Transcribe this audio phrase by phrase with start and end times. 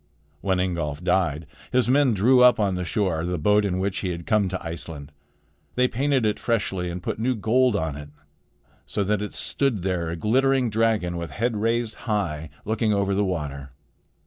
[0.41, 4.09] When Ingolf died, his men drew up on the shore the boat in which he
[4.09, 5.11] had come to Iceland.
[5.75, 8.09] They painted it freshly and put new gold on it,
[8.87, 13.23] so that it stood there a glittering dragon with head raised high, looking over the
[13.23, 13.73] water.